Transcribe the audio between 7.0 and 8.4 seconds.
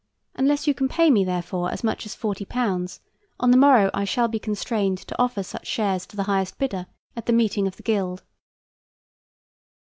at the meeting of the guild.